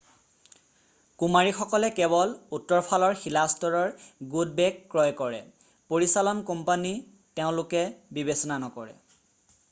[1.23, 3.99] কুমাৰীসকলে কেৱল উত্তৰফালৰ শিলাস্তৰৰ
[4.35, 5.41] গুড বেক' ক্ৰয় কৰে
[5.95, 6.95] পৰিচালন কোম্পানী
[7.41, 7.83] তেওঁলোকে
[8.19, 8.97] বিবেচনা নকৰে